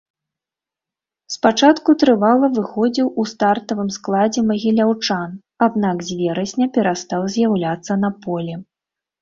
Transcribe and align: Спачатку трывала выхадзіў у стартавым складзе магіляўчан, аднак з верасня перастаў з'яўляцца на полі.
Спачатку 1.33 1.89
трывала 2.03 2.47
выхадзіў 2.55 3.07
у 3.23 3.27
стартавым 3.33 3.93
складзе 3.97 4.41
магіляўчан, 4.49 5.29
аднак 5.69 5.97
з 6.09 6.19
верасня 6.23 6.65
перастаў 6.79 7.21
з'яўляцца 7.37 7.93
на 8.07 8.17
полі. 8.27 8.53